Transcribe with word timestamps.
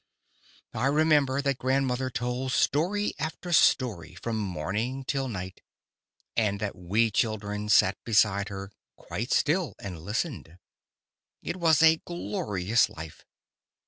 I 0.73 0.87
remember 0.87 1.43
that 1.43 1.59
grandmother 1.59 2.09
told 2.09 2.53
story 2.53 3.13
after 3.19 3.53
story 3.53 4.15
from 4.15 4.35
morning 4.35 5.03
till 5.05 5.27
night, 5.27 5.61
and 6.35 6.59
that 6.59 6.75
we 6.75 7.11
children 7.11 7.69
sat 7.69 8.03
beside 8.03 8.49
her, 8.49 8.71
quite 8.95 9.31
still, 9.31 9.75
and 9.77 9.99
listened. 10.01 10.57
It 11.43 11.57
was 11.57 11.83
a 11.83 11.97
glorious 12.03 12.89
life! 12.89 13.27